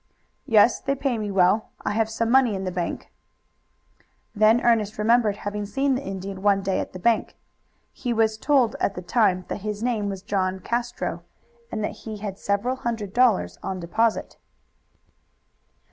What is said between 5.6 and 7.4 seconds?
seen the Indian one day at the bank.